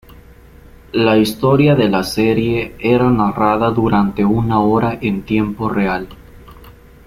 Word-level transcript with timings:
La 0.93 1.15
historia 1.19 1.75
de 1.75 1.87
la 1.87 2.01
serie 2.03 2.75
era 2.79 3.07
narrada 3.11 3.69
durante 3.69 4.25
una 4.25 4.59
hora 4.59 4.97
en 4.99 5.21
tiempo 5.25 5.69
real. 5.69 6.07